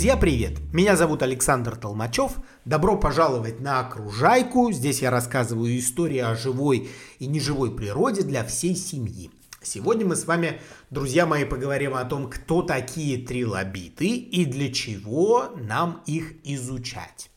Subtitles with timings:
[0.00, 0.58] Друзья, привет!
[0.72, 2.38] Меня зовут Александр Толмачев.
[2.64, 4.72] Добро пожаловать на Окружайку.
[4.72, 6.88] Здесь я рассказываю истории о живой
[7.18, 9.30] и неживой природе для всей семьи.
[9.60, 10.58] Сегодня мы с вами,
[10.88, 17.30] друзья мои, поговорим о том, кто такие трилобиты и для чего нам их изучать.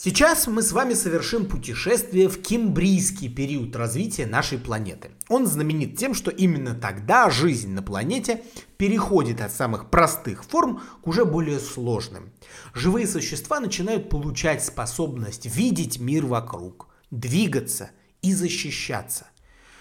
[0.00, 5.10] Сейчас мы с вами совершим путешествие в кембрийский период развития нашей планеты.
[5.28, 8.44] Он знаменит тем, что именно тогда жизнь на планете
[8.76, 12.30] переходит от самых простых форм к уже более сложным.
[12.74, 17.90] Живые существа начинают получать способность видеть мир вокруг, двигаться
[18.22, 19.26] и защищаться.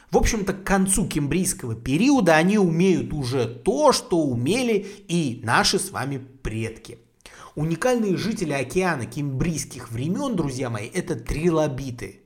[0.10, 5.92] В общем-то, к концу кембрийского периода они умеют уже то, что умели и наши с
[5.92, 6.98] вами предки–
[7.56, 12.22] Уникальные жители океана кембрийских времен, друзья мои, это трилобиты.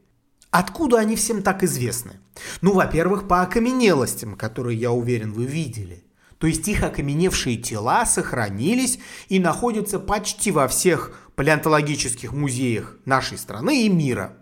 [0.50, 2.20] Откуда они всем так известны?
[2.62, 6.04] Ну, во-первых, по окаменелостям, которые, я уверен, вы видели.
[6.38, 13.86] То есть их окаменевшие тела сохранились и находятся почти во всех палеонтологических музеях нашей страны
[13.86, 14.38] и мира.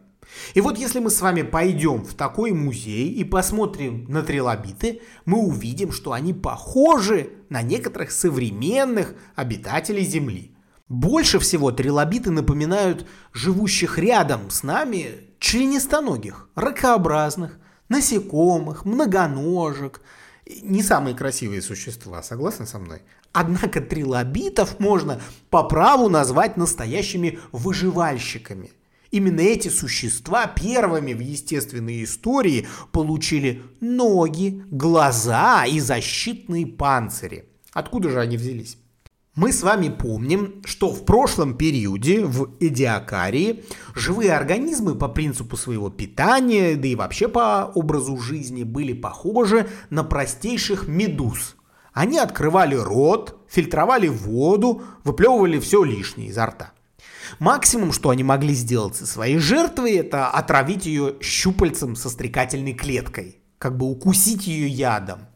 [0.54, 5.40] И вот если мы с вами пойдем в такой музей и посмотрим на трилобиты, мы
[5.40, 10.56] увидим, что они похожи на некоторых современных обитателей Земли.
[10.90, 17.60] Больше всего трилобиты напоминают живущих рядом с нами членистоногих, ракообразных,
[17.90, 20.02] насекомых, многоножек.
[20.64, 23.04] Не самые красивые существа, согласны со мной?
[23.32, 28.72] Однако трилобитов можно по праву назвать настоящими выживальщиками.
[29.12, 37.46] Именно эти существа первыми в естественной истории получили ноги, глаза и защитные панцири.
[37.74, 38.78] Откуда же они взялись?
[39.36, 43.64] Мы с вами помним, что в прошлом периоде в Эдиакарии
[43.94, 50.04] живые организмы по принципу своего питания, да и вообще по образу жизни были похожи на
[50.04, 51.56] простейших медуз.
[51.94, 56.72] Они открывали рот, фильтровали воду, выплевывали все лишнее изо рта.
[57.38, 63.38] Максимум, что они могли сделать со своей жертвой, это отравить ее щупальцем со стрекательной клеткой,
[63.60, 65.28] как бы укусить ее ядом.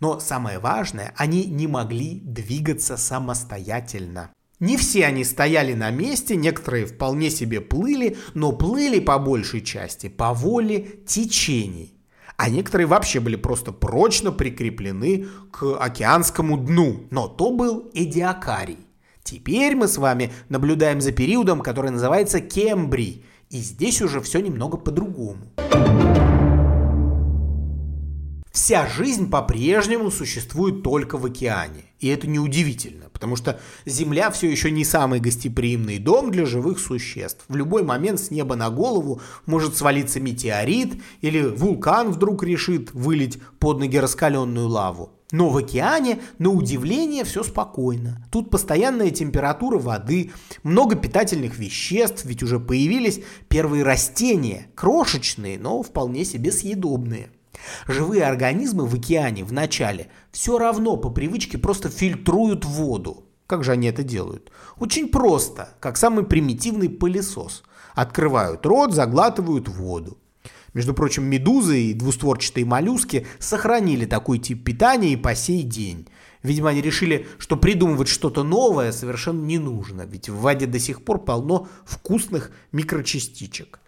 [0.00, 4.30] Но самое важное, они не могли двигаться самостоятельно.
[4.58, 10.08] Не все они стояли на месте, некоторые вполне себе плыли, но плыли по большей части
[10.08, 11.94] по воле течений.
[12.36, 17.06] А некоторые вообще были просто прочно прикреплены к океанскому дну.
[17.10, 18.78] Но то был Эдиакарий.
[19.22, 23.24] Теперь мы с вами наблюдаем за периодом, который называется Кембрий.
[23.50, 25.52] И здесь уже все немного по-другому.
[28.52, 31.84] Вся жизнь по-прежнему существует только в океане.
[32.00, 37.44] И это неудивительно, потому что Земля все еще не самый гостеприимный дом для живых существ.
[37.46, 43.38] В любой момент с неба на голову может свалиться метеорит или вулкан вдруг решит вылить
[43.60, 45.12] под ноги раскаленную лаву.
[45.30, 48.26] Но в океане, на удивление, все спокойно.
[48.32, 50.32] Тут постоянная температура воды,
[50.64, 57.30] много питательных веществ, ведь уже появились первые растения, крошечные, но вполне себе съедобные.
[57.86, 63.24] Живые организмы в океане вначале все равно по привычке просто фильтруют воду.
[63.46, 64.52] Как же они это делают?
[64.78, 67.64] Очень просто, как самый примитивный пылесос.
[67.94, 70.18] Открывают рот, заглатывают воду.
[70.72, 76.06] Между прочим, медузы и двустворчатые моллюски сохранили такой тип питания и по сей день.
[76.42, 81.04] Видимо, они решили, что придумывать что-то новое совершенно не нужно, ведь в воде до сих
[81.04, 83.79] пор полно вкусных микрочастичек.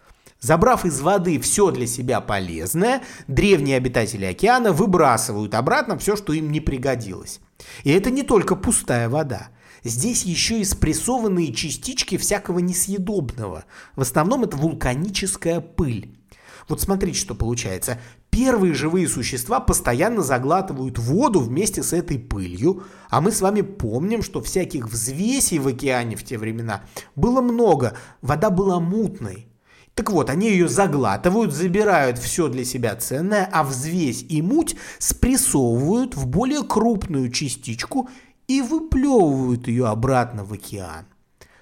[0.43, 6.51] Забрав из воды все для себя полезное, древние обитатели океана выбрасывают обратно все, что им
[6.51, 7.39] не пригодилось.
[7.85, 9.47] И это не только пустая вода.
[9.85, 13.63] Здесь еще и спрессованные частички всякого несъедобного.
[13.95, 16.19] В основном это вулканическая пыль.
[16.67, 18.01] Вот смотрите, что получается.
[18.29, 24.21] Первые живые существа постоянно заглатывают воду вместе с этой пылью, а мы с вами помним,
[24.21, 26.83] что всяких взвесей в океане в те времена
[27.15, 29.47] было много, вода была мутной.
[29.95, 36.15] Так вот, они ее заглатывают, забирают все для себя ценное, а взвесь и муть спрессовывают
[36.15, 38.09] в более крупную частичку
[38.47, 41.05] и выплевывают ее обратно в океан.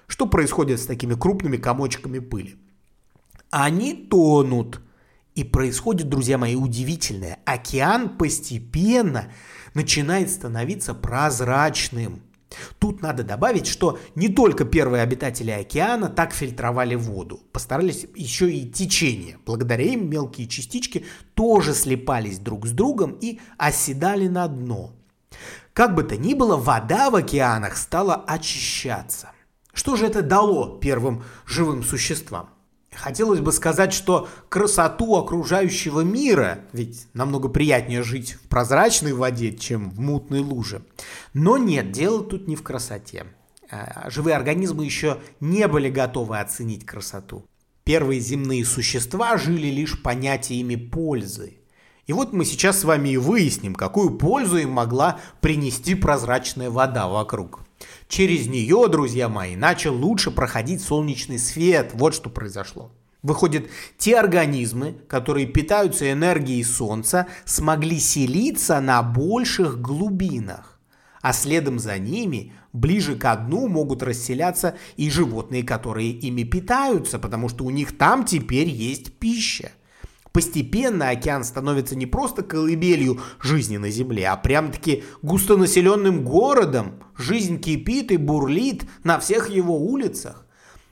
[0.06, 2.56] Что происходит с такими крупными комочками пыли?
[3.50, 4.80] Они тонут.
[5.34, 7.38] И происходит, друзья мои, удивительное.
[7.46, 9.32] Океан постепенно
[9.72, 12.22] начинает становиться прозрачным–
[12.78, 18.68] Тут надо добавить, что не только первые обитатели океана так фильтровали воду, постарались еще и
[18.70, 19.38] течение.
[19.44, 21.04] Благодаря им мелкие частички
[21.34, 24.92] тоже слипались друг с другом и оседали на дно.
[25.72, 29.30] Как бы то ни было, вода в океанах стала очищаться.
[29.72, 32.50] Что же это дало первым живым существам?
[32.94, 39.90] Хотелось бы сказать, что красоту окружающего мира, ведь намного приятнее жить в прозрачной воде, чем
[39.90, 40.84] в мутной луже.
[41.32, 43.26] Но нет, дело тут не в красоте.
[43.70, 47.46] э, живые организмы еще не были готовы оценить красоту.
[47.84, 51.58] Первые земные существа жили лишь понятиями пользы.
[52.06, 57.08] И вот мы сейчас с вами и выясним, какую пользу им могла принести прозрачная вода
[57.08, 57.60] вокруг.
[58.08, 61.92] Через нее, друзья мои, начал лучше проходить солнечный свет.
[61.94, 62.92] Вот что произошло.
[63.22, 70.80] Выходит, те организмы, которые питаются энергией Солнца, смогли селиться на больших глубинах.
[71.20, 77.48] А следом за ними, ближе к дну, могут расселяться и животные, которые ими питаются, потому
[77.48, 79.70] что у них там теперь есть пища.
[80.32, 86.94] Постепенно океан становится не просто колыбелью жизни на Земле, а прям-таки густонаселенным городом.
[87.16, 90.46] Жизнь кипит и бурлит на всех его улицах.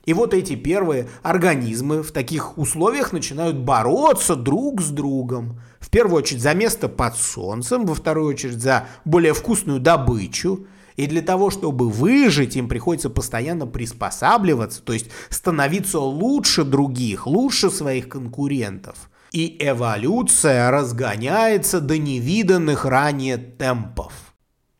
[0.05, 5.59] И вот эти первые организмы в таких условиях начинают бороться друг с другом.
[5.79, 10.67] В первую очередь за место под солнцем, во вторую очередь за более вкусную добычу.
[10.97, 17.71] И для того, чтобы выжить, им приходится постоянно приспосабливаться, то есть становиться лучше других, лучше
[17.71, 24.13] своих конкурентов и эволюция разгоняется до невиданных ранее темпов.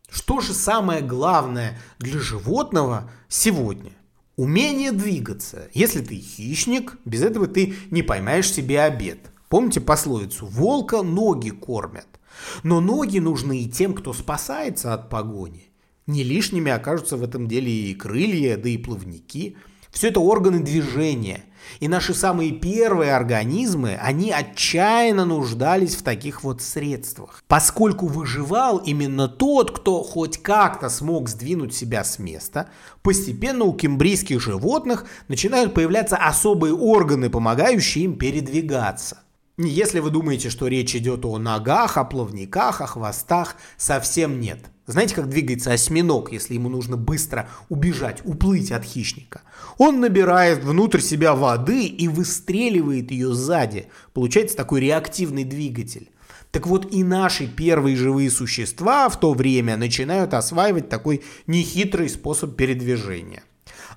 [0.09, 3.93] Что же самое главное для животного сегодня?
[4.35, 5.69] Умение двигаться.
[5.73, 9.31] Если ты хищник, без этого ты не поймаешь себе обед.
[9.47, 12.07] Помните пословицу «волка ноги кормят».
[12.63, 15.69] Но ноги нужны и тем, кто спасается от погони.
[16.07, 19.55] Не лишними окажутся в этом деле и крылья, да и плавники–
[19.91, 21.43] все это органы движения.
[21.79, 27.43] И наши самые первые организмы, они отчаянно нуждались в таких вот средствах.
[27.47, 32.69] Поскольку выживал именно тот, кто хоть как-то смог сдвинуть себя с места,
[33.03, 39.19] постепенно у кембрийских животных начинают появляться особые органы, помогающие им передвигаться.
[39.57, 44.59] Если вы думаете, что речь идет о ногах, о плавниках, о хвостах, совсем нет.
[44.91, 49.41] Знаете, как двигается осьминог, если ему нужно быстро убежать, уплыть от хищника?
[49.77, 53.87] Он набирает внутрь себя воды и выстреливает ее сзади.
[54.13, 56.09] Получается такой реактивный двигатель.
[56.51, 62.57] Так вот и наши первые живые существа в то время начинают осваивать такой нехитрый способ
[62.57, 63.43] передвижения.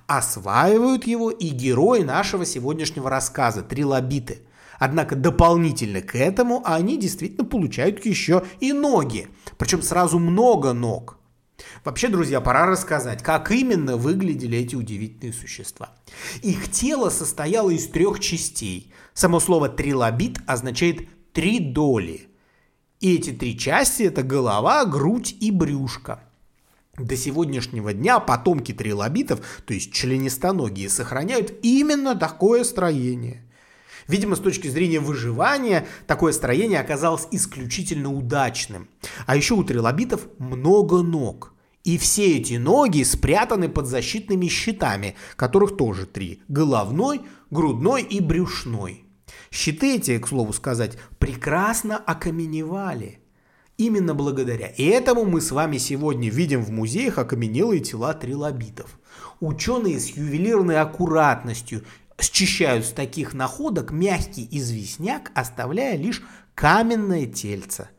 [0.07, 4.39] Осваивают его и герои нашего сегодняшнего рассказа– трилобиты–
[4.79, 9.27] Однако дополнительно к этому они действительно получают еще и ноги.
[9.57, 11.17] Причем сразу много ног.
[11.83, 15.91] Вообще, друзья, пора рассказать, как именно выглядели эти удивительные существа.
[16.41, 18.91] Их тело состояло из трех частей.
[19.13, 22.27] Само слово «трилобит» означает «три доли».
[22.99, 26.21] И эти три части– это голова, грудь и брюшко.
[26.97, 33.44] До сегодняшнего дня потомки трилобитов, то есть членистоногие, сохраняют именно такое строение.
[34.07, 38.87] Видимо, с точки зрения выживания, такое строение оказалось исключительно удачным.
[39.25, 41.53] А еще у трилобитов много ног.
[41.83, 46.41] И все эти ноги спрятаны под защитными щитами, которых тоже три.
[46.47, 47.21] Головной,
[47.51, 49.05] грудной и брюшной.
[49.51, 53.19] Щиты эти, к слову сказать, прекрасно окаменевали.
[53.77, 58.99] Именно благодаря этому мы с вами сегодня видим в музеях окаменелые тела трилобитов.
[59.41, 61.83] Ученые с ювелирной аккуратностью
[62.19, 66.23] счищают с таких находок мягкий известняк, оставляя лишь
[66.53, 67.89] каменное тельце.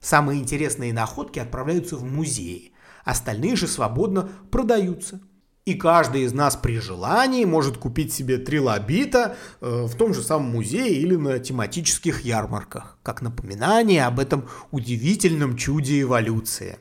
[0.00, 2.72] Самые интересные находки отправляются в музеи,
[3.04, 5.20] остальные же свободно продаются.
[5.64, 10.52] И каждый из нас при желании может купить себе трилобита э, в том же самом
[10.52, 16.78] музее или на тематических ярмарках, как напоминание об этом удивительном чуде эволюции.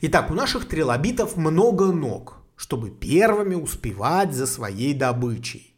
[0.00, 5.71] Итак, у наших трилобитов много ног, чтобы первыми успевать за своей добычей.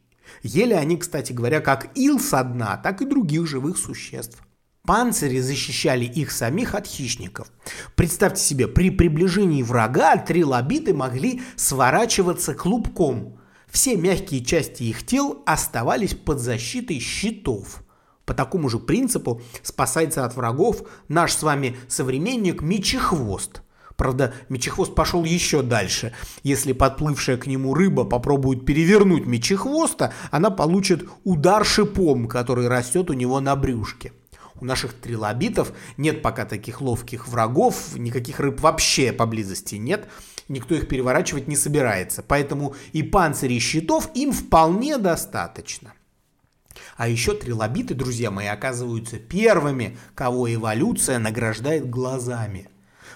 [0.45, 4.43] Ели они, кстати говоря, как ил со дна, так и других живых существ.
[4.83, 7.51] Панцири защищали их самих от хищников.
[7.95, 13.39] Представьте себе, при приближении врага трилобиты могли сворачиваться клубком.
[13.69, 17.83] Все мягкие части их тел оставались под защитой щитов.
[18.27, 23.63] По такому же принципу спасается от врагов наш с вами современник Мечехвост.
[23.97, 26.13] Правда, мечехвост пошел еще дальше.
[26.43, 33.13] Если подплывшая к нему рыба попробует перевернуть мечехвоста, она получит удар шипом, который растет у
[33.13, 34.13] него на брюшке.
[34.61, 40.09] У наших трилобитов нет пока таких ловких врагов, никаких рыб вообще поблизости нет,
[40.49, 45.93] никто их переворачивать не собирается, поэтому и панцирей щитов им вполне достаточно.
[46.97, 52.69] А еще трилобиты, друзья мои, оказываются первыми, кого эволюция награждает глазами–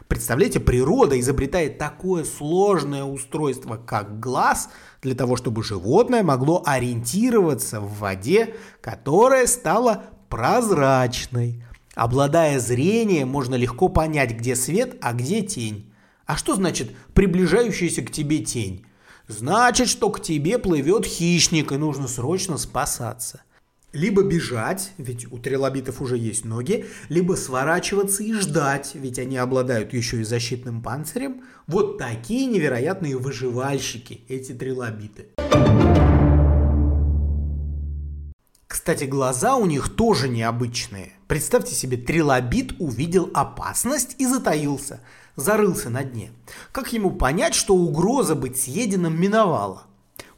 [0.08, 4.70] Представляете, природа изобретает такое сложное устройство, как глаз,
[5.02, 11.62] для того, чтобы животное могло ориентироваться в воде, которая стала прозрачной.
[11.94, 15.92] Обладая зрением, можно легко понять, где свет, а где тень.
[16.24, 18.86] А что значит приближающаяся к тебе тень?
[19.26, 23.42] Значит, что к тебе плывет хищник, и нужно срочно спасаться.
[23.94, 29.94] Либо бежать, ведь у трилобитов уже есть ноги, либо сворачиваться и ждать, ведь они обладают
[29.94, 31.42] еще и защитным панцирем.
[31.66, 35.28] Вот такие невероятные выживальщики, эти трилобиты.
[38.66, 41.12] Кстати, глаза у них тоже необычные.
[41.26, 45.00] Представьте себе, трилобит увидел опасность и затаился,
[45.34, 46.30] зарылся на дне.
[46.72, 49.84] Как ему понять, что угроза быть съеденным миновала?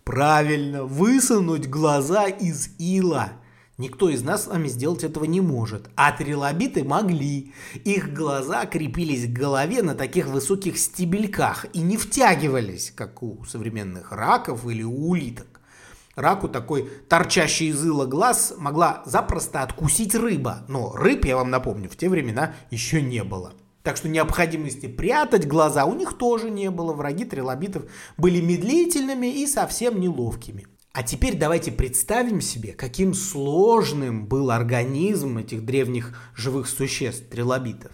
[0.05, 3.33] Правильно, высунуть глаза из ила.
[3.81, 5.89] Никто из нас с вами сделать этого не может.
[5.97, 7.55] А трилобиты могли.
[7.85, 14.13] Их глаза крепились к голове на таких высоких стебельках и не втягивались, как у современных
[14.13, 15.63] раков или у улиток.
[16.15, 20.59] Раку такой торчащий из ила глаз могла запросто откусить рыба.
[20.69, 23.55] Но рыб, я вам напомню, в те времена еще не было.
[23.83, 26.93] Так что необходимости прятать глаза у них тоже не было.
[26.93, 27.85] Враги трилобитов
[28.19, 30.67] были медлительными и совсем неловкими.
[30.93, 37.93] А теперь давайте представим себе, каким сложным был организм этих древних живых существ, трилобитов.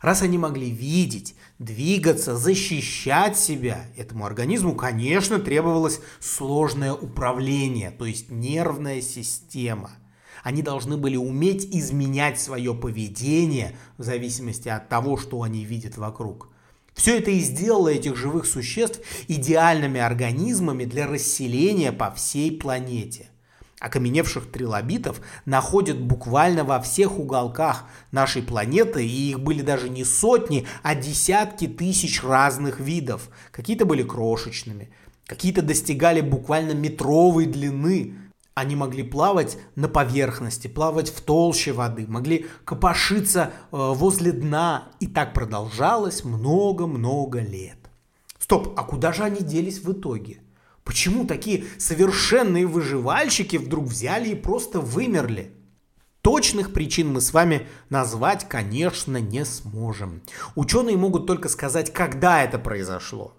[0.00, 8.30] Раз они могли видеть, двигаться, защищать себя, этому организму, конечно, требовалось сложное управление, то есть
[8.30, 9.92] нервная система–
[10.42, 16.51] они должны были уметь изменять свое поведение в зависимости от того, что они видят вокруг.
[16.94, 23.28] Все это и сделало этих живых существ идеальными организмами для расселения по всей планете.
[23.80, 30.66] Окаменевших трилобитов находят буквально во всех уголках нашей планеты, и их были даже не сотни,
[30.84, 33.28] а десятки тысяч разных видов.
[33.50, 34.90] Какие-то были крошечными,
[35.26, 38.14] какие-то достигали буквально метровой длины,
[38.54, 44.88] они могли плавать на поверхности, плавать в толще воды, могли копошиться э, возле дна.
[45.00, 47.78] И так продолжалось много-много лет.
[48.38, 50.40] Стоп, а куда же они делись в итоге?
[50.84, 55.52] Почему такие совершенные выживальщики вдруг взяли и просто вымерли?
[56.22, 60.22] Точных причин мы с вами назвать, конечно, не сможем.
[60.54, 63.34] Ученые могут только сказать, когда это произошло.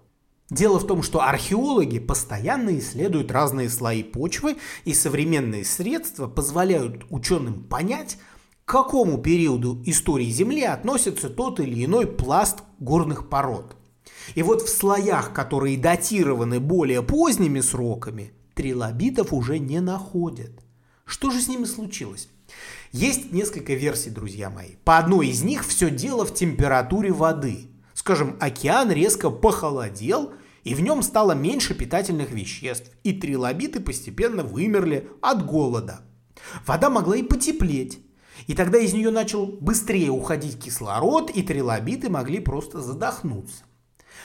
[0.50, 7.64] Дело в том, что археологи постоянно исследуют разные слои почвы, и современные средства позволяют ученым
[7.64, 8.18] понять,
[8.64, 13.76] к какому периоду истории Земли относится тот или иной пласт горных пород.
[14.34, 20.52] И вот в слоях, которые датированы более поздними сроками, трилобитов уже не находят.
[21.06, 22.28] Что же с ними случилось?
[22.92, 24.76] Есть несколько версий, друзья мои.
[24.84, 27.70] По одной из них все дело в температуре воды–
[28.04, 35.08] Скажем, океан резко похолодел, и в нем стало меньше питательных веществ, и трилобиты постепенно вымерли
[35.22, 36.02] от голода.
[36.66, 38.00] Вода могла и потеплеть,
[38.46, 43.64] и тогда из нее начал быстрее уходить кислород, и трилобиты могли просто задохнуться.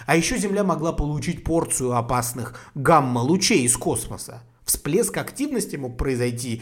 [0.05, 4.43] А еще Земля могла получить порцию опасных гамма-лучей из космоса.
[4.65, 6.61] Всплеск активности мог произойти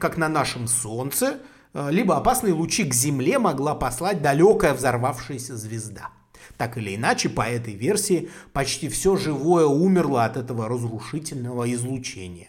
[0.00, 1.38] как на нашем Солнце,
[1.72, 6.10] э, либо опасные лучи к Земле могла послать далекая взорвавшаяся звезда.
[6.58, 12.48] Так или иначе, по этой версии, почти все живое умерло от этого разрушительного излучения.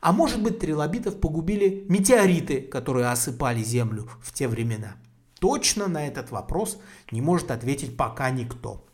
[0.00, 4.96] А может быть, трилобитов погубили метеориты, которые осыпали Землю в те времена?
[5.38, 6.78] Точно на этот вопрос
[7.10, 8.86] не может ответить пока никто.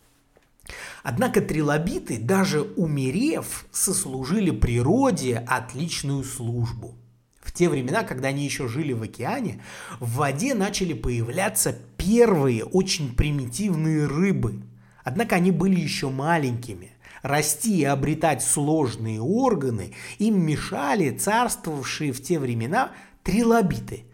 [1.05, 6.97] Однако трилобиты, даже умерев, сослужили природе отличную службу.
[7.53, 9.63] В те времена, когда они еще жили в океане,
[10.01, 14.63] в воде начали появляться первые очень примитивные рыбы.
[15.05, 16.93] Однако они были еще маленькими.
[17.21, 22.93] Расти и обретать сложные органы им мешали царствовавшие в те времена
[23.23, 24.07] трилобиты.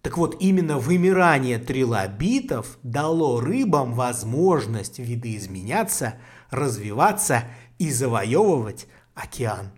[0.00, 6.14] Так вот, именно вымирание трилобитов дало рыбам возможность видоизменяться,
[6.50, 7.44] развиваться
[7.78, 9.70] и завоевывать океан.